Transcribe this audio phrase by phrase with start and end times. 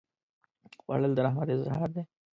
[0.81, 2.03] خوړل د رحمت اظهار دی